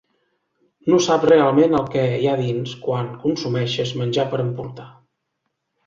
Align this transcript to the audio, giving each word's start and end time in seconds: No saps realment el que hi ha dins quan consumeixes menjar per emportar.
No 0.93 0.99
saps 1.07 1.27
realment 1.31 1.77
el 1.81 1.85
que 1.97 2.07
hi 2.23 2.27
ha 2.33 2.39
dins 2.41 2.75
quan 2.89 3.13
consumeixes 3.27 3.97
menjar 4.03 4.29
per 4.33 4.45
emportar. 4.49 4.93